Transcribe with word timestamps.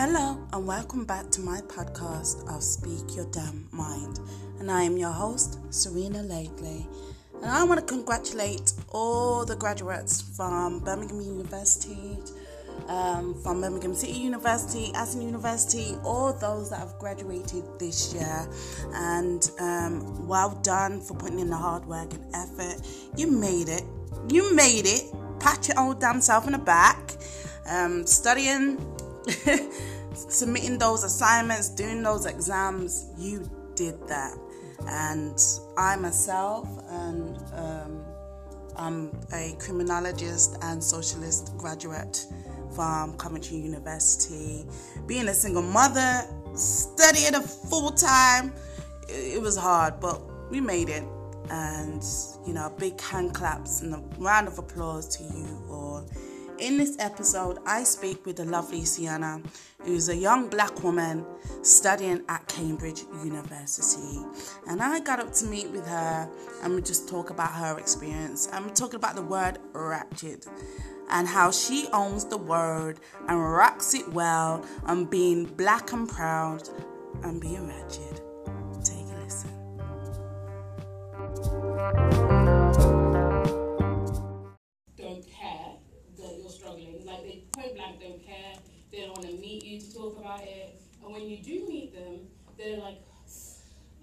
Hello, 0.00 0.38
and 0.52 0.64
welcome 0.64 1.04
back 1.04 1.28
to 1.30 1.40
my 1.40 1.60
podcast 1.62 2.48
of 2.54 2.62
Speak 2.62 3.16
Your 3.16 3.24
Damn 3.32 3.68
Mind. 3.72 4.20
And 4.60 4.70
I 4.70 4.82
am 4.82 4.96
your 4.96 5.10
host, 5.10 5.58
Serena 5.74 6.22
Lately. 6.22 6.86
And 7.42 7.46
I 7.46 7.64
want 7.64 7.80
to 7.80 7.84
congratulate 7.84 8.74
all 8.90 9.44
the 9.44 9.56
graduates 9.56 10.22
from 10.22 10.78
Birmingham 10.84 11.20
University, 11.20 12.16
um, 12.86 13.42
from 13.42 13.60
Birmingham 13.60 13.92
City 13.92 14.12
University, 14.12 14.92
Aston 14.94 15.20
University, 15.20 15.96
all 16.04 16.32
those 16.32 16.70
that 16.70 16.78
have 16.78 16.96
graduated 17.00 17.64
this 17.80 18.14
year. 18.14 18.48
And 18.94 19.50
um, 19.58 20.28
well 20.28 20.50
done 20.62 21.00
for 21.00 21.14
putting 21.14 21.40
in 21.40 21.50
the 21.50 21.56
hard 21.56 21.84
work 21.86 22.14
and 22.14 22.24
effort. 22.36 22.86
You 23.16 23.32
made 23.32 23.68
it. 23.68 23.82
You 24.28 24.54
made 24.54 24.86
it. 24.86 25.02
Pat 25.40 25.66
your 25.66 25.80
old 25.80 26.00
damn 26.00 26.20
self 26.20 26.46
in 26.46 26.52
the 26.52 26.58
back. 26.58 27.14
Um, 27.66 28.06
studying, 28.06 28.78
submitting 30.14 30.78
those 30.78 31.04
assignments, 31.04 31.68
doing 31.68 32.02
those 32.02 32.26
exams. 32.26 33.10
You 33.18 33.48
did 33.74 33.96
that. 34.08 34.36
And 34.86 35.38
I 35.76 35.96
myself, 35.96 36.68
and 36.88 37.36
um, 37.54 38.04
I'm 38.76 39.10
a 39.32 39.56
criminologist 39.58 40.56
and 40.62 40.82
socialist 40.82 41.52
graduate 41.58 42.26
from 42.74 43.16
Coventry 43.16 43.56
University. 43.56 44.64
Being 45.06 45.28
a 45.28 45.34
single 45.34 45.62
mother, 45.62 46.22
studying 46.54 47.34
a 47.34 47.42
full 47.42 47.90
time, 47.90 48.52
it 49.08 49.40
was 49.40 49.56
hard, 49.56 50.00
but 50.00 50.22
we 50.50 50.60
made 50.60 50.88
it. 50.88 51.04
And, 51.50 52.04
you 52.46 52.52
know, 52.52 52.72
big 52.78 53.00
hand 53.00 53.34
claps 53.34 53.80
and 53.80 53.94
a 53.94 54.02
round 54.18 54.48
of 54.48 54.58
applause 54.58 55.16
to 55.16 55.22
you 55.22 55.64
all. 55.70 56.06
In 56.58 56.76
this 56.76 56.96
episode, 56.98 57.60
I 57.66 57.84
speak 57.84 58.26
with 58.26 58.36
the 58.36 58.44
lovely 58.44 58.84
Sienna, 58.84 59.40
who's 59.84 60.08
a 60.08 60.16
young 60.16 60.48
black 60.48 60.82
woman 60.82 61.24
studying 61.62 62.24
at 62.28 62.48
Cambridge 62.48 63.04
University. 63.22 64.18
And 64.66 64.82
I 64.82 64.98
got 64.98 65.20
up 65.20 65.32
to 65.34 65.46
meet 65.46 65.70
with 65.70 65.86
her 65.86 66.28
and 66.62 66.74
we 66.74 66.82
just 66.82 67.08
talk 67.08 67.30
about 67.30 67.52
her 67.52 67.78
experience. 67.78 68.48
We're 68.52 68.70
talking 68.70 68.96
about 68.96 69.14
the 69.14 69.22
word 69.22 69.60
ratchet 69.72 70.48
and 71.10 71.28
how 71.28 71.52
she 71.52 71.86
owns 71.92 72.24
the 72.24 72.38
word 72.38 72.98
and 73.28 73.40
rocks 73.40 73.94
it 73.94 74.12
well 74.12 74.64
and 74.86 75.08
being 75.08 75.44
black 75.44 75.92
and 75.92 76.08
proud 76.08 76.68
and 77.22 77.40
being 77.40 77.68
ratchet. 77.68 78.20
Take 78.82 79.06
a 79.06 79.14
listen. 79.22 79.54
Talk 89.98 90.18
about 90.18 90.42
it. 90.42 90.80
And 91.02 91.12
when 91.12 91.28
you 91.28 91.38
do 91.38 91.66
meet 91.68 91.94
them, 91.94 92.28
they're 92.56 92.78
like, 92.78 92.98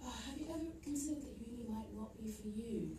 oh, 0.03 0.13
"Have 0.27 0.37
you 0.37 0.47
ever 0.49 0.71
considered 0.83 1.23
that 1.23 1.35
uni 1.47 1.63
might 1.67 1.93
not 1.95 2.17
be 2.17 2.31
for 2.31 2.47
you?" 2.47 2.97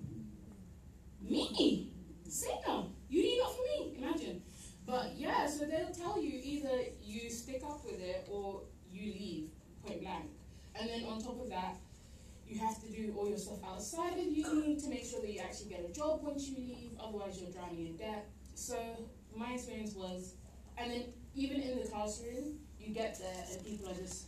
Me, 1.20 1.92
singer, 2.28 2.84
uni 3.08 3.38
not 3.38 3.56
for 3.56 3.62
me. 3.62 3.96
Imagine. 3.98 4.42
But 4.86 5.16
yeah, 5.16 5.46
so 5.46 5.64
they'll 5.64 5.90
tell 5.90 6.22
you 6.22 6.40
either 6.42 6.78
you 7.02 7.28
stick 7.28 7.62
up 7.64 7.84
with 7.84 8.00
it 8.00 8.28
or 8.30 8.62
you 8.90 9.12
leave 9.12 9.50
point 9.84 10.00
blank. 10.00 10.30
And 10.78 10.88
then 10.88 11.04
on 11.04 11.20
top 11.20 11.40
of 11.40 11.48
that, 11.50 11.76
you 12.46 12.58
have 12.60 12.80
to 12.82 12.88
do 12.88 13.12
all 13.18 13.28
your 13.28 13.38
stuff 13.38 13.58
outside 13.66 14.12
of 14.12 14.26
uni 14.26 14.76
to 14.76 14.88
make 14.88 15.04
sure 15.04 15.20
that 15.20 15.32
you 15.32 15.40
actually 15.40 15.70
get 15.70 15.84
a 15.88 15.92
job 15.92 16.22
once 16.22 16.48
you 16.48 16.56
leave, 16.58 16.92
otherwise 17.00 17.40
you're 17.40 17.50
drowning 17.50 17.86
in 17.86 17.96
debt. 17.96 18.28
So 18.54 18.76
my 19.34 19.54
experience 19.54 19.94
was, 19.94 20.34
and 20.78 20.90
then 20.92 21.04
even 21.34 21.60
in 21.60 21.78
the 21.80 21.88
classroom, 21.88 22.60
you 22.86 22.94
get 22.94 23.18
there 23.18 23.44
and 23.52 23.64
people 23.64 23.90
are 23.90 23.94
just, 23.94 24.26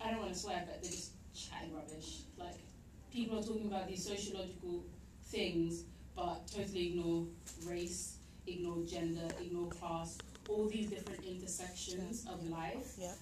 I 0.00 0.10
don't 0.10 0.20
want 0.20 0.32
to 0.32 0.38
swear, 0.38 0.62
but 0.66 0.82
they're 0.82 0.90
just 0.90 1.12
chatting 1.34 1.74
rubbish. 1.74 2.20
Like 2.38 2.54
people 3.12 3.38
are 3.38 3.42
talking 3.42 3.66
about 3.66 3.88
these 3.88 4.04
sociological 4.06 4.84
things, 5.26 5.84
but 6.14 6.46
totally 6.46 6.88
ignore 6.88 7.24
race, 7.66 8.16
ignore 8.46 8.82
gender, 8.84 9.28
ignore 9.40 9.68
class, 9.68 10.18
all 10.48 10.68
these 10.68 10.90
different 10.90 11.24
intersections 11.24 12.26
of 12.30 12.46
life, 12.48 12.94
Yeah. 12.98 13.12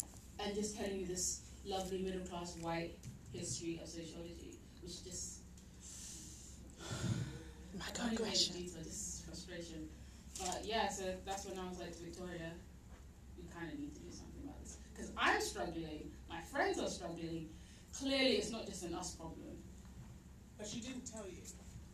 and 0.41 0.55
just 0.55 0.77
telling 0.77 0.99
you 1.00 1.06
this 1.06 1.43
lovely 1.65 1.99
middle 1.99 2.27
class 2.27 2.56
white 2.61 2.99
history 3.33 3.78
of 3.83 3.89
sociology, 3.89 4.59
which 4.83 5.05
just 5.05 5.39
My 7.78 7.84
I 7.87 7.91
can't 7.93 8.12
even 8.12 8.16
digression. 8.25 8.55
get 8.56 8.62
into 8.72 8.84
just 8.84 9.25
frustration. 9.27 9.89
But 10.41 10.62
yeah, 10.65 10.89
so 10.89 11.05
that's 11.25 11.45
when 11.47 11.59
I 11.59 11.69
was 11.69 11.78
like 11.78 11.95
Victoria, 11.97 12.50
you 13.37 13.45
kind 13.55 13.71
of 13.72 13.78
need 13.78 13.95
to 13.95 14.00
do 14.00 14.11
something 14.11 14.43
about 14.45 14.59
this 14.62 14.78
because 14.93 15.10
I'm 15.21 15.41
struggling, 15.45 16.09
my 16.33 16.41
friends 16.41 16.81
are 16.81 16.89
struggling. 16.89 17.53
Clearly, 17.93 18.41
it's 18.41 18.49
not 18.51 18.65
just 18.65 18.89
an 18.89 18.95
us 18.97 19.13
problem. 19.13 19.61
But 20.57 20.65
she 20.65 20.81
didn't 20.81 21.05
tell 21.05 21.29
you 21.29 21.45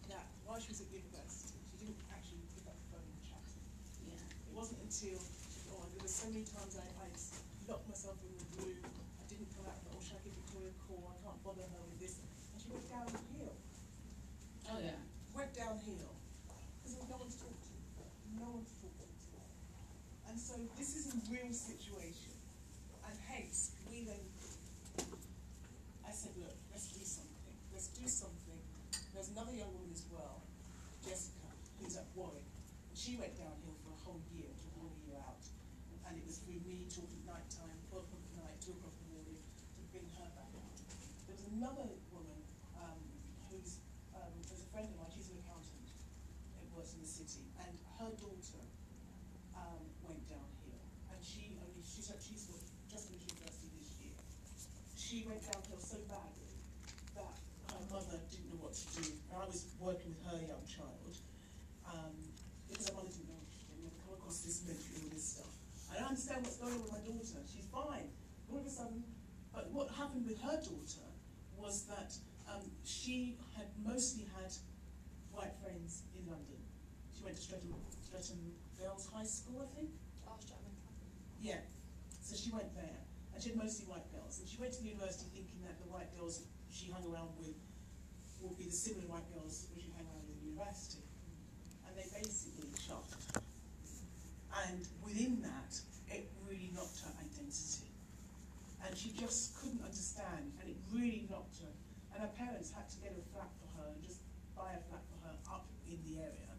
that 0.06 0.30
while 0.46 0.62
she 0.62 0.70
was 0.70 0.78
at 0.86 0.90
university, 0.94 1.58
she 1.74 1.82
didn't 1.82 1.98
actually 2.14 2.46
pick 2.54 2.70
up 2.70 2.78
the 2.78 2.86
phone 2.94 3.02
and 3.02 3.18
chat. 3.26 3.42
Yeah. 4.06 4.14
It 4.46 4.54
wasn't 4.54 4.78
until, 4.86 5.18
she 5.18 5.58
oh, 5.74 5.82
there 5.90 5.98
were 5.98 6.06
so 6.06 6.30
many 6.30 6.46
times 6.46 6.78
I, 6.78 6.86
I 7.02 7.10
locked 7.66 7.90
myself 7.90 8.14
in 8.22 8.30
the 8.38 8.46
room, 8.62 8.78
I 9.18 9.24
didn't 9.26 9.50
come 9.58 9.66
out, 9.66 9.74
oh, 9.90 9.98
should 9.98 10.22
I 10.22 10.22
give 10.22 10.38
Victoria 10.46 10.70
a 10.70 10.78
call? 10.86 11.02
I 11.10 11.18
can't 11.26 11.40
bother 11.42 11.66
her 11.66 11.82
with 11.90 11.98
this. 11.98 12.22
And 12.22 12.62
she 12.62 12.70
went 12.70 12.86
downhill, 12.86 13.58
Oh 14.70 14.78
yeah. 14.78 15.02
went 15.34 15.50
downhill, 15.50 16.14
because 16.78 16.94
no 17.10 17.18
one 17.18 17.26
to 17.26 17.38
talk 17.42 17.58
to. 17.58 17.74
No 18.38 18.46
one 18.54 18.62
to 18.62 18.74
talk 18.78 18.94
to. 18.94 19.34
And 20.30 20.38
so 20.38 20.54
this 20.78 20.94
is 20.94 21.10
a 21.10 21.18
real 21.26 21.50
situation. 21.50 22.35
Hence, 23.36 23.76
we 23.92 24.08
then, 24.08 24.24
I 26.08 26.08
said, 26.08 26.32
look, 26.40 26.56
let's 26.72 26.88
do 26.88 27.04
something. 27.04 27.52
Let's 27.68 27.92
do 27.92 28.08
something. 28.08 28.60
There's 29.12 29.28
another 29.36 29.52
young 29.52 29.68
woman 29.76 29.92
as 29.92 30.08
well, 30.08 30.40
Jessica, 31.04 31.44
who's 31.76 32.00
at 32.00 32.08
Warwick. 32.16 32.48
And 32.88 32.96
she 32.96 33.20
went 33.20 33.36
downhill 33.36 33.76
for 33.84 33.92
a 33.92 34.00
whole 34.08 34.24
year, 34.32 34.48
took 34.56 34.72
a 34.72 34.88
whole 34.88 34.96
year 35.04 35.20
out. 35.20 35.44
And 36.08 36.16
it 36.16 36.24
was 36.24 36.40
through 36.48 36.64
me 36.64 36.88
talking 36.88 37.12
at 37.28 37.36
night 37.36 37.48
time, 37.52 37.76
12 37.92 38.08
o'clock 38.08 38.24
at 38.24 38.34
night, 38.40 38.56
2 38.64 38.72
o'clock 38.72 38.96
in 38.96 39.04
the 39.04 39.12
morning, 39.20 39.36
to 39.44 39.80
bring 39.92 40.08
her 40.16 40.28
back 40.32 40.48
up. 40.56 40.72
There 41.28 41.36
was 41.36 41.44
another 41.52 41.92
woman 42.16 42.40
um, 42.80 43.00
who's 43.52 43.84
um, 44.16 44.32
there's 44.48 44.64
a 44.64 44.70
friend 44.72 44.88
of 44.88 44.96
mine, 44.96 45.12
she's 45.12 45.28
an 45.28 45.36
accountant, 45.44 45.92
who 46.56 46.64
works 46.72 46.96
in 46.96 47.04
the 47.04 47.10
city, 47.12 47.44
and 47.60 47.76
her 48.00 48.08
daughter 48.16 48.64
um, 49.52 49.84
went 50.08 50.24
downhill. 50.24 50.80
And 51.12 51.20
she 51.20 51.60
only, 51.60 51.84
she's, 51.84 52.08
she's 52.24 52.48
just 52.96 53.12
finished 53.12 53.28
university 53.28 53.68
this 53.76 53.92
year. 54.00 54.16
She 55.06 55.22
went 55.22 55.38
downhill 55.38 55.78
so 55.78 56.02
badly 56.10 56.50
that 57.14 57.38
her 57.70 57.82
mother 57.94 58.18
didn't 58.26 58.50
know 58.50 58.58
what 58.58 58.74
to 58.74 58.86
do. 58.98 59.14
And 59.30 59.38
I 59.38 59.46
was 59.46 59.70
working 59.78 60.10
with 60.10 60.18
her 60.26 60.34
young 60.42 60.66
child, 60.66 61.14
um, 61.86 62.10
because 62.66 62.90
her 62.90 62.94
mother 62.98 63.14
didn't 63.14 63.30
know, 63.30 63.38
didn't 63.70 63.94
come 64.02 64.18
across 64.18 64.42
this 64.42 64.66
mental 64.66 64.82
illness 64.98 65.38
stuff. 65.38 65.54
I 65.94 66.02
don't 66.02 66.10
understand 66.10 66.42
what's 66.42 66.58
going 66.58 66.74
on 66.74 66.82
with 66.82 66.90
my 66.90 66.98
daughter, 67.06 67.38
she's 67.46 67.70
fine. 67.70 68.10
All 68.50 68.58
of 68.58 68.66
a 68.66 68.70
sudden, 68.70 69.06
but 69.54 69.70
what 69.70 69.94
happened 69.94 70.26
with 70.26 70.42
her 70.42 70.58
daughter 70.58 71.06
was 71.54 71.86
that 71.86 72.10
um, 72.50 72.66
she 72.82 73.38
had 73.54 73.70
mostly 73.78 74.26
had 74.34 74.50
white 75.30 75.54
friends 75.62 76.02
in 76.18 76.26
London. 76.26 76.58
She 77.14 77.22
went 77.22 77.38
to 77.38 77.42
Streatham, 77.46 77.78
Streatham 78.02 78.42
Girls 78.74 79.06
High 79.14 79.22
School, 79.22 79.62
I 79.62 79.70
think. 79.70 79.94
Yeah. 81.38 81.62
So 82.26 82.34
she 82.34 82.50
went 82.50 82.74
she 83.46 83.54
had 83.54 83.62
mostly 83.62 83.86
white 83.86 84.10
girls. 84.10 84.42
And 84.42 84.50
she 84.50 84.58
went 84.58 84.74
to 84.74 84.82
the 84.82 84.90
university 84.90 85.30
thinking 85.30 85.62
that 85.62 85.78
the 85.78 85.86
white 85.86 86.10
girls 86.18 86.42
she 86.66 86.90
hung 86.90 87.06
around 87.06 87.30
with 87.38 87.54
would 88.42 88.58
be 88.58 88.66
the 88.66 88.74
similar 88.74 89.06
white 89.06 89.26
girls 89.30 89.70
which 89.70 89.86
she 89.86 89.94
hung 89.94 90.02
around 90.10 90.26
with 90.26 90.34
in 90.42 90.50
university. 90.50 91.06
And 91.86 91.94
they 91.94 92.10
basically 92.10 92.66
shot. 92.74 93.06
And 94.66 94.82
within 94.98 95.46
that, 95.46 95.78
it 96.10 96.26
really 96.42 96.74
knocked 96.74 96.98
her 97.06 97.14
identity. 97.22 97.86
And 98.82 98.98
she 98.98 99.14
just 99.14 99.54
couldn't 99.62 99.78
understand, 99.78 100.50
and 100.58 100.66
it 100.66 100.78
really 100.90 101.30
knocked 101.30 101.62
her. 101.62 101.70
And 102.14 102.26
her 102.26 102.32
parents 102.34 102.74
had 102.74 102.90
to 102.90 102.98
get 102.98 103.14
a 103.14 103.22
flat 103.30 103.50
for 103.62 103.70
her 103.78 103.94
and 103.94 104.02
just 104.02 104.26
buy 104.58 104.74
a 104.74 104.82
flat 104.90 105.06
for 105.06 105.18
her 105.30 105.34
up 105.54 105.70
in 105.86 106.02
the 106.02 106.18
area. 106.18 106.50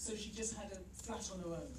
So 0.00 0.16
she 0.16 0.32
just 0.32 0.56
had 0.56 0.72
a 0.72 0.80
flat 0.96 1.28
on 1.28 1.44
her 1.44 1.60
own 1.60 1.76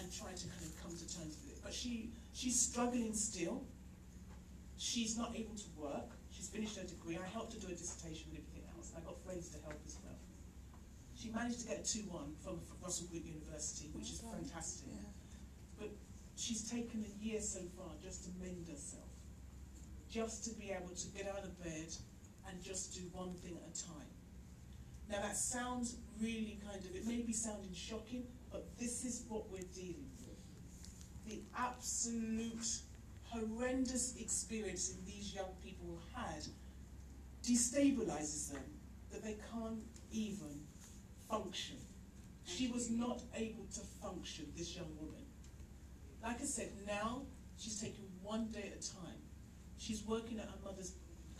and 0.00 0.04
tried 0.08 0.40
to 0.40 0.48
kind 0.48 0.64
of 0.64 0.72
come 0.80 0.96
to 0.96 1.06
terms 1.12 1.36
with 1.44 1.52
it. 1.52 1.60
But 1.60 1.76
she 1.76 2.16
she's 2.36 2.60
struggling 2.60 3.14
still. 3.14 3.64
She's 4.76 5.16
not 5.16 5.32
able 5.34 5.56
to 5.56 5.70
work. 5.80 6.12
She's 6.30 6.48
finished 6.48 6.76
her 6.76 6.84
degree. 6.84 7.16
I 7.16 7.26
helped 7.32 7.54
her 7.54 7.60
do 7.60 7.68
a 7.68 7.70
dissertation 7.70 8.28
and 8.30 8.44
everything 8.44 8.68
else. 8.76 8.92
And 8.92 9.02
I 9.02 9.08
got 9.08 9.16
friends 9.24 9.48
to 9.56 9.58
help 9.64 9.80
as 9.86 9.96
well. 10.04 10.20
She 11.16 11.30
managed 11.30 11.60
to 11.60 11.68
get 11.68 11.78
a 11.78 11.82
2-1 11.82 12.36
from 12.44 12.60
Russell 12.82 13.06
Group 13.08 13.24
University, 13.24 13.88
which 13.94 14.12
is 14.12 14.20
fantastic. 14.20 14.92
But 15.78 15.88
she's 16.36 16.70
taken 16.70 17.06
a 17.08 17.24
year 17.24 17.40
so 17.40 17.60
far 17.74 17.88
just 18.04 18.24
to 18.24 18.30
mend 18.38 18.68
herself. 18.68 19.08
Just 20.10 20.44
to 20.44 20.50
be 20.60 20.70
able 20.70 20.94
to 20.94 21.08
get 21.16 21.26
out 21.26 21.42
of 21.42 21.56
bed 21.64 21.88
and 22.48 22.62
just 22.62 22.94
do 22.94 23.00
one 23.16 23.32
thing 23.32 23.56
at 23.56 23.64
a 23.64 23.84
time. 23.88 24.12
Now 25.08 25.22
that 25.22 25.36
sounds 25.36 25.96
really 26.20 26.58
kind 26.68 26.84
of, 26.84 26.94
it 26.94 27.06
may 27.06 27.22
be 27.22 27.32
sounding 27.32 27.72
shocking, 27.72 28.26
but 28.52 28.66
this 28.78 29.06
is 29.06 29.24
what 29.28 29.50
we're 29.50 29.70
dealing 29.74 29.95
absolute 31.66 32.80
horrendous 33.22 34.16
experience 34.20 34.90
in 34.90 35.04
these 35.04 35.34
young 35.34 35.52
people 35.64 35.98
had 36.14 36.44
destabilizes 37.42 38.52
them 38.52 38.62
that 39.12 39.22
they 39.22 39.36
can't 39.52 39.82
even 40.10 40.60
function. 41.28 41.76
She 42.44 42.68
was 42.68 42.90
not 42.90 43.22
able 43.34 43.66
to 43.74 43.80
function, 44.02 44.46
this 44.56 44.76
young 44.76 44.94
woman. 45.00 45.24
Like 46.22 46.40
I 46.40 46.44
said, 46.44 46.70
now 46.86 47.22
she's 47.56 47.80
taking 47.80 48.06
one 48.22 48.46
day 48.52 48.72
at 48.72 48.84
a 48.84 48.94
time. 48.94 49.20
She's 49.78 50.02
working 50.04 50.38
at 50.38 50.46
her 50.46 50.58
mother's 50.64 50.92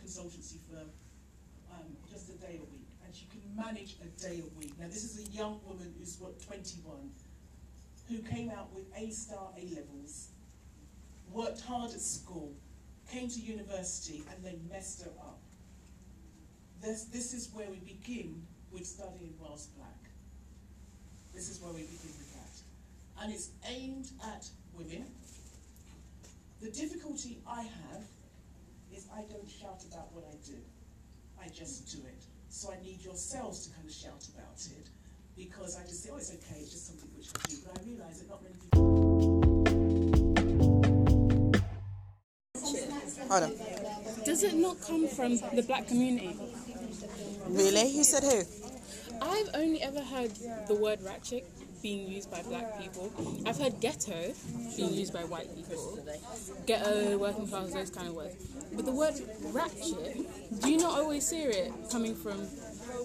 consultancy 0.03 0.57
firm 0.69 0.89
um, 1.73 1.87
just 2.09 2.29
a 2.29 2.33
day 2.33 2.59
a 2.61 2.71
week, 2.71 2.87
and 3.05 3.13
she 3.13 3.25
can 3.25 3.41
manage 3.55 3.95
a 4.01 4.21
day 4.21 4.41
a 4.41 4.59
week. 4.59 4.73
Now, 4.79 4.87
this 4.87 5.03
is 5.03 5.27
a 5.27 5.31
young 5.31 5.59
woman 5.65 5.93
who's 5.97 6.17
what 6.19 6.39
21, 6.41 7.09
who 8.09 8.19
came 8.19 8.49
out 8.49 8.73
with 8.73 8.85
A 8.95 9.09
star 9.11 9.49
A 9.57 9.75
levels, 9.75 10.29
worked 11.31 11.61
hard 11.61 11.91
at 11.91 12.01
school, 12.01 12.53
came 13.11 13.29
to 13.29 13.39
university, 13.39 14.23
and 14.31 14.43
they 14.43 14.57
messed 14.71 15.03
her 15.03 15.11
up. 15.19 15.39
This, 16.81 17.05
this 17.05 17.33
is 17.33 17.49
where 17.53 17.69
we 17.69 17.77
begin 17.77 18.41
with 18.71 18.85
studying 18.85 19.33
whilst 19.39 19.75
black. 19.75 19.89
This 21.33 21.49
is 21.49 21.61
where 21.61 21.73
we 21.73 21.81
begin 21.81 22.13
with 22.17 22.33
that. 22.33 23.23
And 23.23 23.33
it's 23.33 23.49
aimed 23.67 24.11
at 24.23 24.47
women. 24.73 25.05
The 26.61 26.71
difficulty 26.71 27.39
I 27.47 27.61
have 27.61 28.03
is 28.95 29.07
I 29.13 29.21
don't 29.21 29.49
shout 29.49 29.83
about 29.91 30.13
what 30.13 30.25
I 30.29 30.35
do. 30.45 30.57
I 31.41 31.49
just 31.49 31.91
do 31.91 31.99
it. 32.07 32.23
So 32.49 32.71
I 32.71 32.81
need 32.83 33.03
yourselves 33.03 33.67
to 33.67 33.73
kind 33.73 33.87
of 33.87 33.93
shout 33.93 34.25
about 34.33 34.55
it 34.55 34.87
because 35.37 35.77
I 35.77 35.83
just 35.83 36.03
say, 36.03 36.09
oh, 36.11 36.17
it's 36.17 36.31
okay, 36.31 36.59
it's 36.61 36.71
just 36.71 36.87
something 36.87 37.09
which 37.15 37.27
I 37.29 37.39
do. 37.47 37.57
But 37.65 37.79
I 37.79 37.83
realise 37.85 38.19
that 38.19 38.29
not 38.29 38.41
many 38.41 38.55
people. 38.55 38.87
Hold 43.29 43.43
on. 43.43 43.51
Does 44.25 44.43
it 44.43 44.55
not 44.55 44.81
come 44.81 45.07
from 45.07 45.37
the 45.53 45.61
black 45.61 45.87
community? 45.87 46.35
Really? 47.47 47.93
Who 47.93 48.03
said 48.03 48.23
who? 48.23 48.43
I've 49.21 49.49
only 49.53 49.81
ever 49.81 50.01
heard 50.01 50.31
the 50.67 50.75
word 50.75 51.01
ratchet 51.03 51.45
being 51.81 52.07
used 52.07 52.31
by 52.31 52.41
black 52.43 52.79
people. 52.79 53.11
I've 53.45 53.57
heard 53.57 53.79
ghetto 53.79 54.33
being 54.75 54.93
used 54.93 55.13
by 55.13 55.23
white 55.25 55.55
people. 55.55 55.99
Ghetto, 56.65 57.17
working 57.17 57.47
class, 57.47 57.71
those 57.71 57.89
kind 57.89 58.07
of 58.07 58.15
words. 58.15 58.35
But 58.73 58.85
the 58.85 58.91
word 58.91 59.13
ratchet, 59.51 60.61
do 60.61 60.69
you 60.69 60.77
not 60.77 60.99
always 60.99 61.29
hear 61.29 61.49
it 61.49 61.71
coming 61.91 62.15
from 62.15 62.47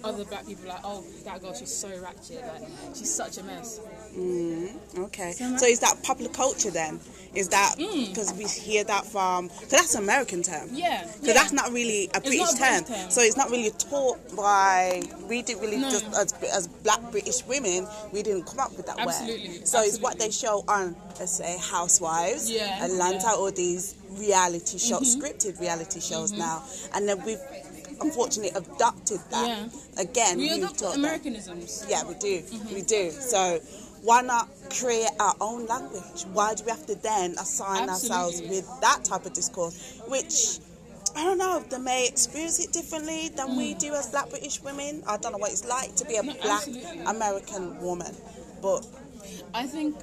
other 0.04 0.24
black 0.24 0.46
people? 0.46 0.68
Like, 0.68 0.80
oh, 0.84 1.04
that 1.24 1.40
girl, 1.40 1.54
she's 1.54 1.74
so 1.74 1.88
ratchet. 2.00 2.42
Like, 2.46 2.68
she's 2.94 3.12
such 3.12 3.38
a 3.38 3.44
mess. 3.44 3.80
Mm, 4.16 4.98
okay. 4.98 5.32
So 5.32 5.66
is 5.66 5.80
that 5.80 6.02
popular 6.02 6.30
culture 6.30 6.70
then? 6.70 7.00
Is 7.34 7.48
that 7.48 7.76
hmm. 7.78 8.06
because 8.06 8.34
we 8.34 8.44
hear 8.44 8.84
that 8.84 9.06
from? 9.06 9.48
Because 9.48 9.70
that's 9.70 9.94
an 9.94 10.02
American 10.02 10.42
term. 10.42 10.68
Yeah. 10.72 11.02
Because 11.04 11.28
yeah. 11.28 11.32
that's 11.32 11.52
not 11.52 11.72
really 11.72 12.10
a 12.14 12.20
British 12.20 12.38
not 12.38 12.54
a 12.54 12.58
term. 12.58 12.84
British 12.84 13.02
term. 13.02 13.10
So 13.10 13.20
it's 13.22 13.36
not 13.36 13.50
really 13.50 13.70
taught 13.70 14.36
by. 14.36 15.02
We 15.28 15.40
didn't 15.42 15.62
really 15.62 15.78
No. 15.78 15.90
just 15.90 16.06
as, 16.14 16.34
as 16.52 16.66
black 16.66 17.00
British 17.10 17.44
women, 17.46 17.86
we 18.12 18.22
didn't 18.22 18.44
come 18.44 18.60
up 18.62 18.76
with 18.76 18.86
that 18.86 18.98
Absolutely, 18.98 19.58
word. 19.58 19.68
So 19.68 19.82
it's 19.82 19.98
what 20.00 20.18
they 20.18 20.30
show 20.30 20.64
on, 20.68 20.96
let's 21.18 21.32
say, 21.32 21.58
Housewives, 21.60 22.50
Yeah, 22.50 22.84
Atlanta, 22.84 23.14
yeah. 23.14 23.20
Mm-hmm. 23.20 23.40
all 23.40 23.52
these 23.52 23.94
reality 24.12 24.78
shows, 24.78 25.16
scripted 25.16 25.60
reality 25.60 26.00
shows 26.00 26.32
now, 26.32 26.62
and 26.94 27.08
then 27.08 27.22
we've 27.24 27.38
unfortunately 28.00 28.50
adopted 28.58 29.20
that. 29.30 29.46
Yeah. 29.48 30.02
Again, 30.02 30.38
We 30.38 30.48
adopt 30.50 30.78
taught 30.78 30.92
that. 30.94 30.98
Americanisms. 30.98 31.86
Yeah, 31.88 32.04
we 32.04 32.14
do. 32.14 32.40
Mm-hmm. 32.40 32.74
We 32.74 32.82
do. 32.82 33.10
So 33.10 33.60
why 34.02 34.22
not 34.22 34.48
create 34.70 35.10
our 35.20 35.34
own 35.40 35.66
language? 35.66 36.22
Why 36.32 36.54
do 36.54 36.64
we 36.64 36.70
have 36.70 36.84
to 36.86 36.96
then 36.96 37.32
assign 37.32 37.88
ourselves 37.88 38.40
with 38.40 38.66
that 38.80 39.04
type 39.04 39.26
of 39.26 39.32
discourse? 39.34 40.00
Which 40.08 40.58
I 41.14 41.24
don't 41.24 41.38
know. 41.38 41.62
They 41.68 41.78
may 41.78 42.08
experience 42.08 42.58
it 42.64 42.72
differently 42.72 43.28
than 43.36 43.56
we 43.56 43.74
do 43.74 43.92
as 43.94 44.08
Black 44.08 44.30
British 44.30 44.62
women. 44.62 45.02
I 45.06 45.18
don't 45.18 45.32
know 45.32 45.38
what 45.38 45.52
it's 45.52 45.64
like 45.64 45.94
to 45.96 46.04
be 46.06 46.16
a 46.16 46.22
Mm. 46.22 46.26
No, 46.26 46.32
Black 46.42 46.66
absolutely. 46.66 47.00
American 47.04 47.80
woman, 47.82 48.16
but 48.62 48.86
I 49.54 49.66
think 49.66 49.96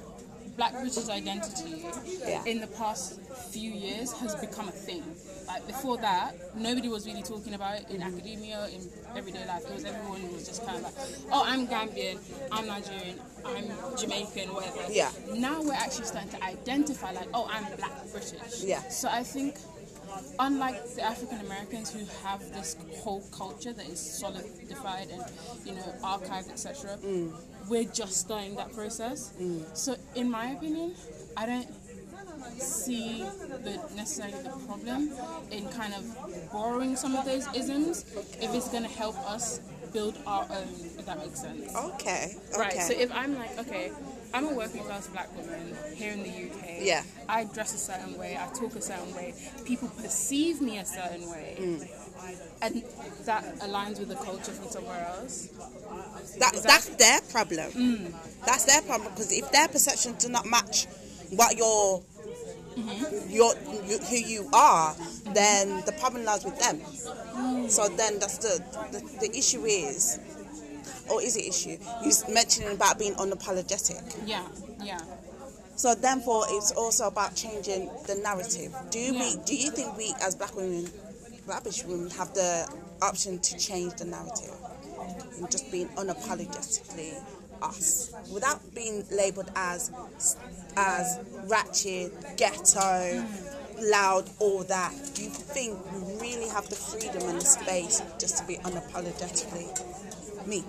Black 0.56 0.72
British 0.72 1.08
identity 1.08 1.84
Yeah. 2.26 2.44
in 2.44 2.60
the 2.60 2.66
past 2.66 3.18
few 3.50 3.70
years 3.70 4.12
has 4.12 4.34
become 4.36 4.68
a 4.68 4.72
thing. 4.72 5.02
Like 5.46 5.66
before 5.66 5.96
that, 5.98 6.34
nobody 6.54 6.88
was 6.88 7.06
really 7.06 7.22
talking 7.22 7.54
about 7.54 7.80
it 7.80 7.90
in 7.90 8.02
academia, 8.02 8.68
in 8.68 8.82
everyday 9.16 9.44
life. 9.46 9.62
It 9.68 9.72
was 9.74 9.84
everyone 9.84 10.32
was 10.32 10.46
just 10.46 10.64
kind 10.64 10.76
of 10.78 10.82
like, 10.84 10.94
oh, 11.32 11.42
I'm 11.46 11.66
Gambian, 11.66 12.18
I'm 12.52 12.66
Nigerian, 12.66 13.18
I'm 13.44 13.64
Jamaican, 13.96 14.52
whatever. 14.54 14.92
Yeah. 14.92 15.10
Now 15.34 15.62
we're 15.62 15.72
actually 15.72 16.04
starting 16.06 16.30
to 16.32 16.44
identify 16.44 17.12
like, 17.12 17.28
oh, 17.34 17.48
I'm 17.50 17.64
Black 17.76 18.10
British. 18.12 18.62
Yeah. 18.62 18.86
So 18.90 19.08
I 19.08 19.22
think 19.22 19.56
unlike 20.38 20.78
the 20.94 21.02
African 21.02 21.40
Americans 21.40 21.92
who 21.92 22.00
have 22.28 22.40
this 22.52 22.76
whole 22.98 23.22
culture 23.32 23.72
that 23.72 23.86
is 23.88 23.98
solidified 23.98 25.08
and 25.10 25.22
you 25.64 25.72
know 25.74 25.94
archived, 26.04 26.50
etc., 26.50 26.98
we're 27.70 27.84
just 27.84 28.16
starting 28.16 28.56
that 28.56 28.74
process. 28.74 29.32
So, 29.74 29.96
in 30.16 30.30
my 30.30 30.50
opinion, 30.50 30.94
I 31.36 31.46
don't 31.46 31.68
see 32.58 33.22
the 33.22 33.80
necessarily 33.94 34.42
the 34.42 34.50
problem 34.66 35.10
in 35.50 35.68
kind 35.68 35.94
of 35.94 36.52
borrowing 36.52 36.96
some 36.96 37.14
of 37.14 37.24
those 37.24 37.46
isms 37.54 38.04
if 38.40 38.54
it's 38.54 38.68
going 38.68 38.82
to 38.82 38.88
help 38.90 39.16
us 39.30 39.60
build 39.92 40.18
our 40.26 40.42
own. 40.50 40.68
If 40.98 41.06
that 41.06 41.18
makes 41.18 41.40
sense. 41.40 41.74
okay, 41.76 42.36
okay. 42.50 42.58
Right. 42.58 42.82
So 42.82 42.92
if 42.92 43.10
I'm 43.12 43.38
like, 43.38 43.58
okay, 43.60 43.92
I'm 44.34 44.46
a 44.46 44.54
working 44.54 44.82
class 44.82 45.06
black 45.08 45.34
woman 45.36 45.74
here 45.94 46.12
in 46.12 46.22
the 46.22 46.28
UK. 46.28 46.78
Yeah. 46.80 47.02
I 47.28 47.44
dress 47.44 47.74
a 47.74 47.78
certain 47.78 48.18
way. 48.18 48.36
I 48.38 48.46
talk 48.52 48.74
a 48.74 48.82
certain 48.82 49.14
way. 49.14 49.34
People 49.64 49.88
perceive 49.88 50.60
me 50.60 50.78
a 50.78 50.84
certain 50.84 51.28
way. 51.30 51.56
Mm. 51.58 51.88
And 52.62 52.82
that 53.24 53.44
aligns 53.60 53.98
with 53.98 54.08
the 54.08 54.16
culture 54.16 54.52
from 54.52 54.68
somewhere 54.68 55.06
else. 55.18 55.48
that, 56.38 56.52
that- 56.54 56.62
that's 56.62 56.86
their 56.90 57.20
problem. 57.32 57.70
Mm. 57.72 58.12
That's 58.46 58.64
their 58.64 58.82
problem 58.82 59.10
because 59.12 59.32
if 59.32 59.50
their 59.52 59.68
perceptions 59.68 60.24
do 60.24 60.30
not 60.30 60.46
match 60.46 60.86
what 61.30 61.56
your 61.56 62.02
Mm-hmm. 62.70 63.30
your 63.30 63.52
you, 63.84 63.98
who 63.98 64.16
you 64.16 64.48
are, 64.52 64.94
then 65.34 65.82
the 65.86 65.92
problem 65.98 66.24
lies 66.24 66.44
with 66.44 66.56
them. 66.60 66.80
So 67.68 67.88
then 67.88 68.20
that's 68.20 68.38
the, 68.38 68.62
the 68.92 69.00
the 69.28 69.36
issue 69.36 69.64
is, 69.64 70.20
or 71.10 71.20
is 71.20 71.36
it 71.36 71.46
issue? 71.48 71.76
You 72.04 72.12
mentioning 72.32 72.70
about 72.72 72.96
being 72.98 73.14
unapologetic. 73.14 74.00
Yeah. 74.24 74.46
Yeah. 74.82 75.00
So 75.74 75.94
therefore, 75.96 76.44
it's 76.50 76.70
also 76.70 77.08
about 77.08 77.34
changing 77.34 77.90
the 78.06 78.14
narrative. 78.22 78.72
Do 78.90 79.00
Yeah. 79.00 79.12
we, 79.20 79.36
do 79.44 79.56
you 79.56 79.72
think 79.72 79.96
we 79.98 80.14
as 80.22 80.36
black 80.36 80.54
women, 80.54 80.88
British 81.58 81.84
women, 81.84 82.10
have 82.10 82.32
the 82.34 82.68
option 83.02 83.38
to 83.38 83.58
change 83.58 83.94
the 83.94 84.04
narrative 84.04 84.54
and 85.38 85.50
just 85.50 85.70
being 85.70 85.88
unapologetically 85.90 87.14
us 87.62 88.12
without 88.32 88.58
being 88.74 89.04
labelled 89.10 89.50
as 89.54 89.90
as 90.76 91.18
ratchet, 91.48 92.12
ghetto, 92.36 93.24
loud, 93.80 94.28
all 94.38 94.62
that? 94.64 94.92
Do 95.14 95.22
you 95.22 95.30
think 95.30 95.78
we 95.92 96.20
really 96.20 96.48
have 96.48 96.68
the 96.68 96.76
freedom 96.76 97.28
and 97.28 97.40
the 97.40 97.44
space 97.44 98.02
just 98.18 98.38
to 98.38 98.46
be 98.46 98.56
unapologetically 98.56 99.68
me, 100.46 100.64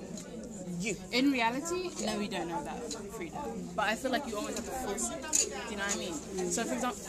you? 0.80 0.96
In 1.12 1.32
reality, 1.32 1.90
no, 2.06 2.18
we 2.18 2.28
don't 2.28 2.50
know 2.50 2.64
that 2.64 2.82
freedom. 3.14 3.70
But 3.76 3.86
I 3.86 3.96
feel 3.96 4.12
like 4.12 4.28
you 4.28 4.36
always 4.38 4.56
have 4.56 4.66
to 4.66 4.72
force 4.72 5.12
it. 5.12 5.52
Do 5.68 5.72
you 5.72 5.78
know 5.78 5.84
what 5.84 5.96
I 5.96 6.00
mean? 6.00 6.14
Mm. 6.14 6.50
So, 6.52 6.64
for 6.64 6.74
example, 6.74 7.00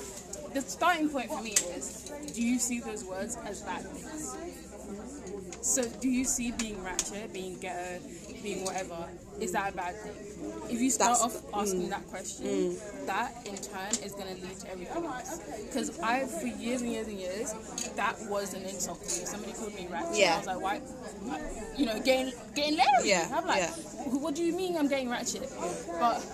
the 0.55 0.61
starting 0.61 1.09
point 1.09 1.29
for 1.29 1.43
me 1.43 1.53
is 1.53 2.11
do 2.35 2.43
you 2.43 2.59
see 2.59 2.81
those 2.81 3.05
words 3.05 3.37
as 3.47 3.61
bad 3.63 3.83
things? 3.83 4.37
So, 5.63 5.85
do 6.01 6.09
you 6.09 6.25
see 6.25 6.51
being 6.51 6.83
ratchet, 6.83 7.33
being 7.33 7.57
ghetto, 7.61 8.01
being 8.43 8.65
whatever, 8.65 9.09
is 9.41 9.53
that 9.53 9.73
a 9.73 9.77
bad 9.77 9.95
thing? 9.95 10.13
If 10.69 10.81
you 10.81 10.91
start 10.91 11.19
That's- 11.19 11.37
off 11.37 11.55
asking 11.63 11.87
mm, 11.87 11.91
that 11.91 12.07
question, 12.09 12.47
mm. 12.47 13.07
that 13.07 13.47
in 13.47 13.57
turn 13.57 14.05
is 14.05 14.13
going 14.13 14.35
to 14.35 14.43
lead 14.43 14.59
to 14.59 14.71
everything 14.73 15.05
else. 15.05 15.39
Because 15.67 16.01
I, 16.01 16.25
for 16.25 16.47
years 16.47 16.83
and 16.83 16.91
years 16.91 17.07
and 17.07 17.17
years, 17.17 17.55
that 17.95 18.17
was 18.29 18.55
an 18.55 18.65
insult 18.65 19.05
to 19.05 19.21
me. 19.21 19.25
Somebody 19.25 19.53
called 19.53 19.75
me 19.75 19.87
ratchet. 19.89 20.19
Yeah. 20.19 20.35
I 20.35 20.39
was 20.39 20.47
like, 20.47 20.61
why? 20.61 20.81
You 21.77 21.87
know, 21.87 22.01
getting 22.01 22.33
getting 22.57 22.77
leery. 22.77 23.09
Yeah, 23.09 23.29
I'm 23.33 23.47
like, 23.47 23.61
yeah. 23.61 23.69
what 24.19 24.35
do 24.35 24.43
you 24.43 24.53
mean 24.53 24.77
I'm 24.77 24.89
getting 24.89 25.09
ratchet? 25.09 25.49
But 26.01 26.27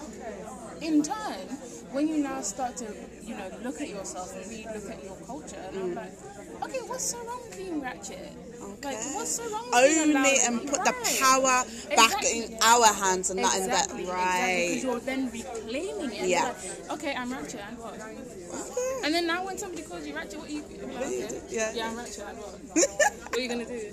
in 0.80 1.02
turn, 1.02 1.48
when 1.92 2.08
you 2.08 2.18
now 2.18 2.40
start 2.40 2.76
to, 2.78 2.86
you 3.22 3.34
know, 3.36 3.50
look 3.62 3.80
at 3.80 3.88
yourself 3.88 4.34
and 4.36 4.46
really 4.50 4.64
look 4.74 4.90
at 4.90 5.02
your 5.02 5.16
culture, 5.26 5.56
and 5.68 5.78
I'm 5.78 5.90
mm. 5.92 5.96
like, 5.96 6.12
okay, 6.62 6.80
what's 6.86 7.04
so 7.04 7.18
wrong 7.24 7.40
with 7.48 7.56
being 7.56 7.80
ratchet? 7.80 8.32
Like, 8.60 8.94
Okay. 8.94 9.10
what's 9.14 9.30
so 9.36 9.42
wrong 9.50 9.70
with 9.70 9.94
being 9.94 10.16
Own 10.16 10.24
it 10.24 10.48
and 10.48 10.60
put 10.68 10.84
the 10.84 10.94
power 11.20 11.64
back 11.96 12.22
Exactly. 12.22 12.44
in 12.44 12.58
our 12.62 12.86
hands 12.86 13.30
and 13.30 13.40
not 13.40 13.56
in 13.56 13.66
that. 13.68 13.90
Right. 13.90 14.68
Because 14.68 14.84
you're 14.84 15.00
then 15.00 15.30
reclaiming 15.30 16.12
it. 16.12 16.28
Yeah. 16.28 16.44
Like, 16.44 16.90
okay, 16.92 17.14
I'm 17.16 17.32
ratchet 17.32 17.60
and 17.68 17.78
what? 17.78 17.94
Okay. 17.94 19.00
And 19.04 19.14
then 19.14 19.26
now 19.26 19.44
when 19.44 19.58
somebody 19.58 19.82
calls 19.82 20.06
you 20.06 20.14
ratchet, 20.14 20.38
what 20.38 20.48
are 20.48 20.52
you? 20.52 20.62
Okay. 20.62 21.40
Yeah. 21.48 21.72
Yeah, 21.74 21.88
I'm 21.88 21.96
ratchet 21.96 22.24
and 22.28 22.38
what? 22.38 22.58
what 22.74 23.36
are 23.36 23.40
you 23.40 23.48
gonna 23.48 23.64
do? 23.64 23.90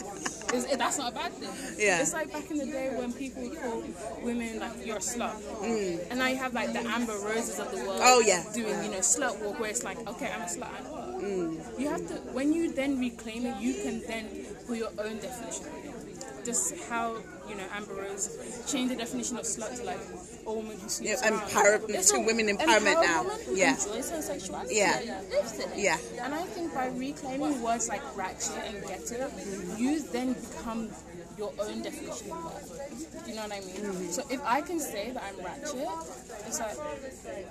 Is, 0.53 0.65
that's 0.77 0.97
not 0.99 1.11
a 1.11 1.15
bad 1.15 1.33
thing. 1.33 1.49
Yeah. 1.77 2.01
It's 2.01 2.13
like 2.13 2.31
back 2.31 2.49
in 2.51 2.57
the 2.57 2.65
day 2.65 2.93
when 2.95 3.11
people 3.13 3.49
call 3.49 3.83
women 4.23 4.59
like 4.59 4.85
you're 4.85 4.97
a 4.97 4.99
slut, 4.99 5.35
and 6.09 6.19
now 6.19 6.27
you 6.27 6.37
have 6.37 6.53
like 6.53 6.71
the 6.73 6.79
Amber 6.79 7.17
Roses 7.17 7.59
of 7.59 7.71
the 7.71 7.77
world. 7.77 7.99
Mm. 8.01 8.05
Oh, 8.05 8.19
yeah. 8.25 8.43
Doing 8.53 8.83
you 8.83 8.91
know 8.91 8.99
slut 8.99 9.41
walk 9.41 9.59
where 9.59 9.69
it's 9.69 9.83
like 9.83 9.97
okay, 10.07 10.31
I'm 10.31 10.41
a 10.41 10.45
slut 10.45 10.69
and 10.77 10.91
what? 10.91 11.04
Mm. 11.15 11.79
You 11.79 11.87
have 11.89 12.07
to 12.07 12.15
when 12.35 12.53
you 12.53 12.71
then 12.73 12.99
reclaim 12.99 13.45
it, 13.45 13.57
you 13.61 13.73
can 13.83 14.01
then 14.07 14.25
put 14.67 14.77
your 14.77 14.91
own 14.99 15.17
definition 15.19 15.65
on 15.71 15.79
it. 15.79 16.45
Just 16.45 16.75
how 16.89 17.17
you 17.49 17.55
know 17.55 17.63
Amber 17.73 17.95
Rose 17.95 18.29
changed 18.67 18.91
the 18.93 18.97
definition 18.97 19.37
of 19.37 19.45
slut 19.45 19.75
to 19.77 19.83
like 19.83 19.99
a 20.45 20.53
woman 20.53 20.77
who 20.77 20.87
sleeps 20.89 21.21
Yeah, 21.23 21.29
around. 21.31 21.41
empower- 21.43 21.81
It's 21.89 22.11
to 22.11 22.19
women 22.19 22.47
empowerment 22.49 23.01
now. 23.01 23.25
Yeah. 23.51 23.73
enjoys 23.75 24.09
her 24.11 24.21
sexuality 24.21 24.75
Yeah. 24.75 24.99
it. 24.99 25.69
Yeah. 25.75 25.97
And 26.21 26.35
I 26.35 26.43
think 26.43 26.73
by 26.73 26.87
reclaiming 26.87 27.61
words 27.63 27.87
like 27.89 28.03
ratchet 28.15 28.57
and 28.67 28.85
ghetto, 28.85 29.31
you 29.77 30.01
then 30.11 30.33
become 30.33 30.89
your 31.37 31.51
own 31.59 31.81
definition 31.81 32.31
of 32.31 32.43
that. 32.53 33.25
Do 33.25 33.29
you 33.29 33.35
know 33.35 33.43
what 33.43 33.51
I 33.53 33.59
mean? 33.59 33.75
Mm-hmm. 33.75 34.09
So 34.11 34.23
if 34.29 34.41
I 34.45 34.61
can 34.61 34.79
say 34.79 35.11
that 35.11 35.23
I'm 35.23 35.43
ratchet, 35.43 35.75
it's 36.47 36.59
like, 36.59 36.77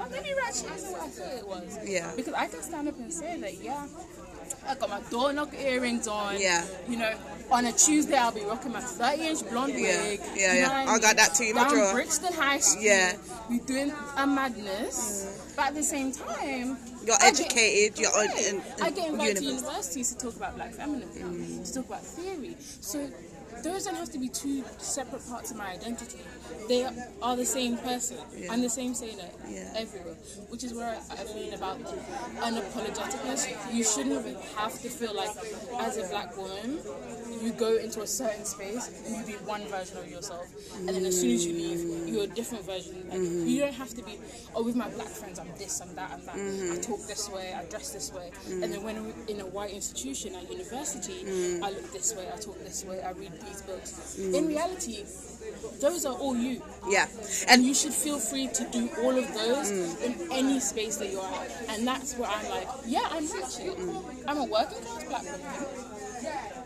oh, 0.00 0.08
maybe 0.10 0.34
ratchet 0.34 0.70
isn't 0.76 0.92
what 0.92 1.02
I 1.02 1.08
thought 1.08 1.38
it 1.38 1.46
was. 1.46 1.78
Yeah. 1.84 2.12
Because 2.16 2.34
I 2.34 2.46
can 2.46 2.62
stand 2.62 2.88
up 2.88 2.98
and 2.98 3.12
say 3.12 3.36
that, 3.40 3.62
yeah, 3.62 3.86
I 4.68 4.74
got 4.76 4.88
my 4.90 5.00
door 5.10 5.32
knock 5.32 5.52
earrings 5.58 6.06
on. 6.08 6.40
Yeah. 6.40 6.64
You 6.88 6.98
know, 6.98 7.14
on 7.50 7.66
a 7.66 7.72
Tuesday 7.72 8.16
I'll 8.16 8.32
be 8.32 8.42
rocking 8.42 8.72
my 8.72 8.80
30 8.80 9.22
inch 9.22 9.50
blonde 9.50 9.74
Yeah. 9.74 10.02
wig. 10.02 10.20
Yeah, 10.34 10.52
You 10.54 10.60
yeah. 10.60 10.84
I 10.88 10.98
got 10.98 11.16
that 11.16 11.34
too 11.34 11.44
in 11.44 11.54
my 11.54 11.64
Down 11.64 11.74
drawer. 11.74 11.92
Brixton 11.92 12.32
High 12.32 12.58
Street. 12.60 12.84
Yeah. 12.86 13.16
We 13.50 13.58
doing 13.60 13.92
a 14.16 14.26
madness. 14.26 15.40
But 15.56 15.66
at 15.68 15.74
the 15.74 15.82
same 15.84 16.10
time, 16.12 16.78
You're 17.04 17.14
I 17.16 17.30
get- 17.30 17.40
educated. 17.40 17.98
You're 18.00 18.16
on, 18.16 18.26
in, 18.38 18.54
in 18.56 18.62
I 18.82 18.90
get 18.90 19.08
invited 19.10 19.36
to 19.36 19.44
universities 19.44 20.12
to 20.14 20.18
talk 20.26 20.36
about 20.36 20.56
black 20.56 20.72
feminism, 20.72 21.34
Mm. 21.34 21.66
to 21.66 21.74
talk 21.74 21.86
about 21.86 22.02
theory. 22.04 22.56
So 22.80 23.08
those 23.64 23.84
don't 23.84 23.94
have 23.94 24.10
to 24.10 24.18
be 24.18 24.28
two 24.28 24.62
separate 24.76 25.26
parts 25.26 25.50
of 25.50 25.56
my 25.56 25.72
identity. 25.72 26.18
They 26.68 26.86
are 27.22 27.36
the 27.36 27.44
same 27.44 27.76
person. 27.78 28.18
Yeah. 28.36 28.52
I'm 28.52 28.62
the 28.62 28.70
same 28.70 28.94
sailor 28.94 29.28
Yeah. 29.48 29.72
everywhere, 29.76 30.14
which 30.48 30.64
is 30.64 30.72
where 30.72 30.96
I 31.10 31.34
mean 31.34 31.52
about 31.54 31.78
unapologeticness. 32.40 33.74
You 33.74 33.84
shouldn't 33.84 34.36
have 34.56 34.72
to 34.82 34.88
feel 34.88 35.14
like, 35.14 35.30
as 35.80 35.96
a 35.98 36.08
black 36.08 36.36
woman, 36.36 36.78
you 37.42 37.52
go 37.52 37.76
into 37.76 38.02
a 38.02 38.06
certain 38.06 38.44
space 38.44 38.90
and 39.06 39.16
you 39.16 39.24
be 39.24 39.44
one 39.44 39.62
version 39.66 39.98
of 39.98 40.08
yourself, 40.10 40.46
and 40.78 40.88
then 40.88 41.04
as 41.04 41.20
soon 41.20 41.32
as 41.32 41.44
you 41.46 41.52
leave, 41.52 42.08
you're 42.08 42.24
a 42.24 42.26
different 42.28 42.64
version. 42.64 42.94
Like, 43.08 43.14
Mm-hmm. 43.24 43.46
You 43.48 43.60
don't 43.60 43.74
have 43.74 43.94
to 43.94 44.02
be, 44.02 44.18
oh, 44.54 44.62
with 44.64 44.74
my 44.76 44.88
black 44.90 45.06
friends, 45.08 45.38
I'm 45.38 45.48
this, 45.56 45.80
I'm 45.80 45.94
that, 45.94 46.10
I'm 46.12 46.24
that. 46.26 46.34
Mm-hmm. 46.36 46.72
I 46.72 46.76
talk 46.80 47.00
this 47.06 47.30
way, 47.30 47.54
I 47.54 47.64
dress 47.66 47.90
this 47.90 48.12
way, 48.12 48.30
and 48.50 48.72
then 48.72 48.82
when 48.82 48.96
I'm 48.96 49.12
in 49.28 49.40
a 49.40 49.46
white 49.46 49.70
institution 49.72 50.34
at 50.34 50.50
university. 50.50 51.24
I 51.62 51.70
look 51.70 51.92
this 51.92 52.14
way, 52.14 52.26
I 52.32 52.36
talk 52.36 52.58
this 52.64 52.84
way, 52.84 53.02
I 53.02 53.10
read 53.12 53.32
these 53.46 53.62
books. 53.62 54.16
Mm. 54.20 54.34
In 54.34 54.46
reality, 54.48 55.04
those 55.80 56.04
are 56.06 56.14
all 56.14 56.36
you. 56.36 56.62
Yeah. 56.88 57.06
And 57.48 57.64
you 57.64 57.74
should 57.74 57.92
feel 57.92 58.18
free 58.18 58.48
to 58.48 58.64
do 58.70 58.88
all 59.02 59.16
of 59.16 59.32
those 59.34 59.70
Mm. 59.70 60.02
in 60.02 60.32
any 60.32 60.60
space 60.60 60.96
that 60.96 61.10
you're 61.10 61.24
at. 61.24 61.50
And 61.70 61.86
that's 61.86 62.16
where 62.16 62.28
I'm 62.30 62.48
like, 62.48 62.68
yeah, 62.86 63.06
I'm 63.10 63.26
ratchet. 63.30 63.76
Mm. 63.76 64.24
I'm 64.26 64.38
a 64.38 64.44
working 64.44 64.78
class 64.84 65.04
black 65.04 65.22
woman. 65.22 65.40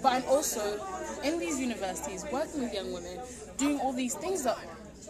But 0.03 0.13
I'm 0.13 0.25
also 0.29 0.81
in 1.25 1.39
these 1.39 1.59
universities 1.59 2.25
working 2.33 2.63
with 2.63 2.73
young 2.73 2.93
women, 2.93 3.19
doing 3.57 3.81
all 3.81 3.93
these 3.93 4.15
things 4.15 4.45
that 4.45 4.59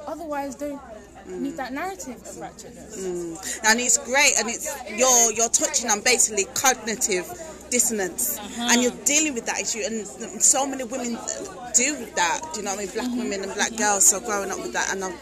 otherwise 0.06 0.54
don't 0.54 0.80
meet 1.26 1.56
that 1.58 1.72
narrative 1.74 2.16
of 2.16 2.36
ratchetness. 2.36 3.60
and 3.64 3.80
it's 3.80 3.98
great 3.98 4.32
and 4.38 4.48
it's 4.48 4.72
you're 4.96 5.32
you're 5.32 5.50
touching 5.50 5.90
on 5.90 6.00
basically 6.00 6.44
cognitive 6.54 7.26
dissonance. 7.70 8.38
Uh-huh. 8.38 8.68
And 8.70 8.82
you're 8.82 9.04
dealing 9.04 9.34
with 9.34 9.46
that 9.46 9.60
issue 9.60 9.82
and 9.84 10.06
so 10.42 10.66
many 10.66 10.84
women 10.84 11.12
with 11.12 12.14
that 12.16 12.40
do 12.52 12.60
you 12.60 12.64
know 12.64 12.72
what 12.72 12.80
I 12.80 12.84
mean? 12.84 12.92
Black 12.94 13.06
mm-hmm. 13.06 13.18
women 13.18 13.42
and 13.44 13.54
black 13.54 13.76
girls 13.76 14.06
so 14.06 14.20
growing 14.20 14.50
up 14.50 14.58
with 14.58 14.72
that 14.72 14.92
and 14.92 15.04
I'm, 15.04 15.14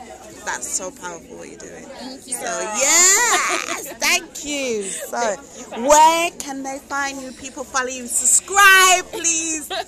that's 0.44 0.68
so 0.68 0.90
powerful 0.90 1.36
what 1.38 1.48
you're 1.48 1.58
doing. 1.58 1.84
So 2.20 2.46
yes 2.80 3.92
thank 3.98 4.44
you. 4.44 4.82
So 4.82 5.18
where 5.80 6.30
can 6.38 6.62
they 6.62 6.78
find 6.78 7.20
you 7.20 7.32
people? 7.32 7.64
Follow 7.64 7.88
you. 7.88 8.06
Subscribe 8.06 9.04
please. 9.12 9.70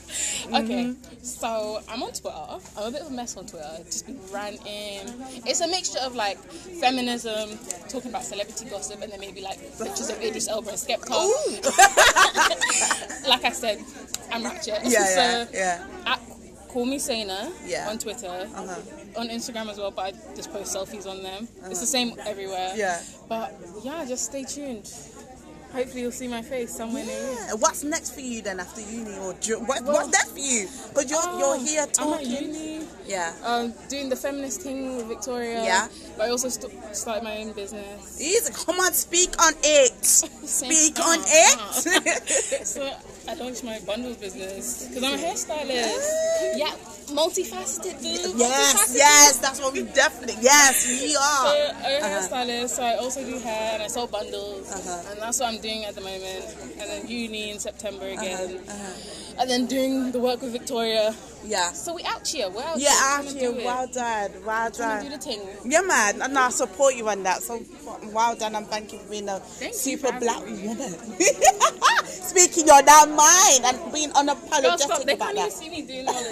Okay, 0.48 0.84
mm-hmm. 0.84 1.07
So 1.22 1.80
I'm 1.88 2.02
on 2.02 2.12
Twitter. 2.12 2.58
I'm 2.76 2.88
a 2.88 2.90
bit 2.90 3.02
of 3.02 3.08
a 3.08 3.10
mess 3.10 3.36
on 3.36 3.46
Twitter. 3.46 3.70
Just 3.84 4.06
been 4.06 4.18
ranting. 4.32 5.12
It's 5.46 5.60
a 5.60 5.68
mixture 5.68 5.98
of 6.00 6.14
like 6.14 6.38
feminism, 6.80 7.58
talking 7.88 8.10
about 8.10 8.24
celebrity 8.24 8.66
gossip, 8.70 9.02
and 9.02 9.12
then 9.12 9.20
maybe 9.20 9.40
like 9.40 9.58
pictures 9.78 10.10
of 10.10 10.20
Idris 10.22 10.48
Elba 10.48 10.70
and 10.70 10.78
Skepta. 10.78 11.10
like 13.28 13.44
I 13.44 13.50
said, 13.52 13.78
I'm 14.32 14.44
ratchet. 14.44 14.80
Yeah, 14.84 15.04
so, 15.04 15.20
yeah, 15.20 15.46
yeah. 15.52 15.86
At, 16.12 16.20
call 16.68 16.84
me 16.86 16.98
Sana 16.98 17.50
Yeah. 17.66 17.88
on 17.88 17.98
Twitter, 17.98 18.26
Uh-huh. 18.54 19.20
on 19.20 19.28
Instagram 19.28 19.68
as 19.70 19.78
well, 19.78 19.90
but 19.90 20.04
I 20.06 20.12
just 20.36 20.52
post 20.52 20.74
selfies 20.74 21.06
on 21.06 21.22
them. 21.22 21.48
It's 21.66 21.80
the 21.80 21.86
same 21.86 22.12
everywhere. 22.26 22.72
Yeah. 22.76 23.00
But 23.28 23.54
yeah, 23.82 24.04
just 24.06 24.24
stay 24.26 24.44
tuned. 24.44 24.90
Hopefully 25.72 26.00
you'll 26.02 26.12
see 26.12 26.28
my 26.28 26.40
face 26.42 26.74
somewhere 26.74 27.04
near 27.04 27.20
you. 27.20 27.56
What's 27.58 27.84
next 27.84 28.14
for 28.14 28.20
you 28.20 28.40
then 28.42 28.58
after 28.58 28.80
uni 28.80 29.16
or 29.18 29.34
dur- 29.34 29.58
what, 29.58 29.84
what's 29.84 30.08
next 30.10 30.32
for 30.32 30.38
you? 30.38 30.66
Because 30.88 31.10
you're 31.10 31.20
Oh, 31.22 31.38
you're 31.56 31.66
here 31.66 31.86
talking. 31.86 32.26
I'm 32.26 32.36
at 32.36 32.42
uni. 32.42 32.86
Yeah. 33.06 33.32
um, 33.44 33.74
doing 33.88 34.08
the 34.08 34.16
feminist 34.16 34.62
thing 34.62 34.96
with 34.96 35.06
Victoria. 35.06 35.62
Yeah. 35.62 35.88
But 36.16 36.26
I 36.26 36.30
also 36.30 36.48
st- 36.48 36.72
started 36.96 37.22
my 37.22 37.38
own 37.38 37.52
business. 37.52 38.20
Easy. 38.20 38.52
Come 38.52 38.80
on, 38.80 38.92
speak 38.92 39.30
on 39.40 39.52
it. 39.62 40.04
Speak 40.04 40.98
on 41.00 41.18
it. 41.22 42.66
so 42.66 42.90
I 43.28 43.34
launched 43.34 43.62
my 43.62 43.78
bundles 43.80 44.16
business 44.16 44.88
because 44.88 45.04
I'm 45.04 45.14
a 45.14 45.18
hairstylist. 45.18 46.56
Yeah, 46.56 46.72
multifaceted, 47.14 48.00
dude. 48.00 48.38
yes, 48.38 48.74
multifaceted. 48.90 48.96
yes, 48.96 49.36
that's 49.38 49.60
what 49.60 49.72
we 49.74 49.82
definitely. 49.82 50.36
Yes, 50.40 50.86
we 50.88 51.14
are. 51.14 51.46
So. 51.46 51.74
I'm 51.84 52.02
a 52.02 52.06
hairstylist, 52.06 52.68
so 52.70 52.82
I 52.82 52.94
also 52.96 53.22
do 53.24 53.38
hair 53.38 53.74
and 53.74 53.82
I 53.82 53.86
sell 53.88 54.06
bundles, 54.06 54.70
Uh-huh. 54.72 55.10
and 55.12 55.20
that's 55.20 55.40
what 55.40 55.52
I'm 55.52 55.60
doing 55.60 55.84
at 55.84 55.94
the 55.94 56.00
moment. 56.00 56.56
And 56.80 56.88
then 56.90 57.06
uni 57.08 57.50
in 57.50 57.58
September 57.58 58.06
Uh-huh, 58.06 58.22
again, 58.22 58.60
and 59.38 59.50
then 59.50 59.66
doing 59.66 60.10
the 60.12 60.20
work 60.20 60.40
with 60.40 60.52
Victoria. 60.52 61.14
Yeah. 61.44 61.70
So 61.72 61.94
we 61.94 62.02
out 62.04 62.26
here. 62.26 62.48
We're 62.50 62.62
out 62.64 62.80
Yeah, 62.80 62.90
out 63.00 63.24
here. 63.24 63.52
Well 63.52 63.86
done. 63.86 64.32
Well 64.44 64.70
to 64.72 64.76
do 64.76 64.82
done. 64.82 65.10
the 65.10 65.18
thing. 65.18 65.40
Yeah, 65.64 65.82
man. 65.82 66.20
And 66.20 66.36
I 66.36 66.48
support 66.50 66.96
you 66.96 67.08
on 67.08 67.22
that. 67.22 67.42
So 67.42 67.60
well 68.12 68.34
done 68.34 68.56
and 68.56 68.66
thank 68.66 68.92
you 68.92 68.98
for 68.98 69.08
being 69.10 69.28
a 69.28 69.38
Thank 69.38 69.74
super 69.74 70.10
black 70.18 70.40
woman. 70.40 70.94
Speaking 72.06 72.47
your 72.66 72.82
damn 72.82 73.14
mind 73.14 73.64
and 73.64 73.92
being 73.92 74.10
unapologetic 74.10 74.78
stop. 74.78 75.02
They 75.04 75.14
about 75.14 75.34
can't 75.34 75.38
even 75.38 75.48
that. 75.48 75.52
see 75.52 75.68
me 75.70 75.82
doing 75.82 76.08
all 76.08 76.14
it. 76.18 76.30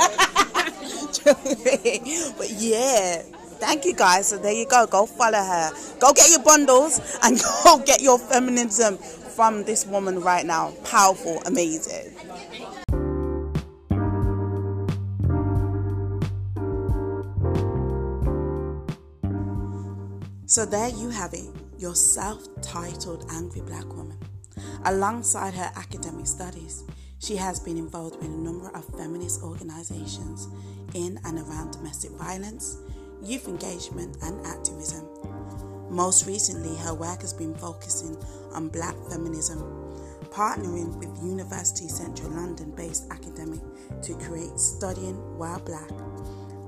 but 2.38 2.50
yeah. 2.50 3.22
Thank 3.58 3.86
you 3.86 3.94
guys. 3.94 4.28
So 4.28 4.36
there 4.38 4.52
you 4.52 4.66
go. 4.66 4.86
Go 4.86 5.06
follow 5.06 5.38
her. 5.38 5.72
Go 5.98 6.12
get 6.12 6.28
your 6.30 6.42
bundles 6.42 7.00
and 7.22 7.40
go 7.64 7.78
get 7.78 8.02
your 8.02 8.18
feminism 8.18 8.98
from 8.98 9.64
this 9.64 9.86
woman 9.86 10.20
right 10.20 10.44
now. 10.44 10.72
Powerful, 10.84 11.42
amazing. 11.46 12.12
So 20.48 20.64
there 20.64 20.88
you 20.88 21.10
have 21.10 21.34
it, 21.34 21.44
your 21.76 21.94
self-titled 21.94 23.26
angry 23.30 23.60
black 23.62 23.84
woman. 23.94 24.16
Alongside 24.84 25.54
her 25.54 25.70
academic 25.76 26.26
studies, 26.26 26.84
she 27.18 27.36
has 27.36 27.58
been 27.60 27.76
involved 27.76 28.16
with 28.16 28.26
a 28.26 28.36
number 28.36 28.70
of 28.70 28.84
feminist 28.96 29.42
organizations 29.42 30.48
in 30.94 31.18
and 31.24 31.38
around 31.38 31.72
domestic 31.72 32.10
violence, 32.12 32.78
youth 33.22 33.48
engagement, 33.48 34.16
and 34.22 34.46
activism. 34.46 35.06
Most 35.90 36.26
recently, 36.26 36.76
her 36.76 36.94
work 36.94 37.22
has 37.22 37.32
been 37.32 37.54
focusing 37.54 38.16
on 38.52 38.68
black 38.68 38.94
feminism, 39.10 39.58
partnering 40.30 40.96
with 40.98 41.24
University 41.24 41.88
Central 41.88 42.30
London 42.30 42.70
based 42.72 43.10
academic 43.10 43.60
to 44.02 44.14
create 44.14 44.58
Studying 44.58 45.16
While 45.38 45.60
Black, 45.60 45.90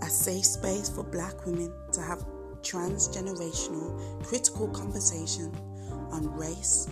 a 0.02 0.10
safe 0.10 0.44
space 0.44 0.88
for 0.88 1.04
black 1.04 1.44
women 1.44 1.72
to 1.92 2.00
have 2.00 2.24
transgenerational 2.62 4.24
critical 4.24 4.68
conversation 4.68 5.52
on 6.10 6.26
race, 6.36 6.88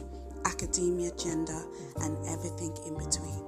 academia, 0.57 1.11
gender, 1.13 1.63
and 2.01 2.17
everything 2.29 2.75
in 2.87 2.95
between. 2.95 3.45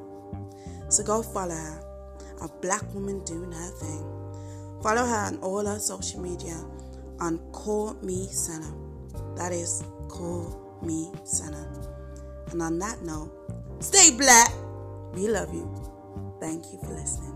So 0.89 1.03
go 1.03 1.23
follow 1.23 1.55
her, 1.55 1.81
a 2.43 2.49
black 2.61 2.83
woman 2.95 3.25
doing 3.25 3.53
her 3.53 3.71
thing. 3.81 4.05
Follow 4.83 5.05
her 5.05 5.27
on 5.27 5.39
all 5.39 5.65
her 5.65 5.79
social 5.79 6.21
media 6.21 6.57
on 7.21 7.39
Call 7.53 7.95
Me 8.03 8.27
Senna. 8.31 8.73
That 9.37 9.53
is 9.53 9.83
Call 10.09 10.79
Me 10.83 11.11
Senna. 11.25 11.67
And 12.51 12.63
on 12.63 12.79
that 12.79 13.03
note, 13.03 13.31
stay 13.81 14.17
black. 14.17 14.51
We 15.15 15.29
love 15.29 15.53
you. 15.53 15.67
Thank 16.41 16.65
you 16.73 16.79
for 16.81 16.95
listening. 16.95 17.35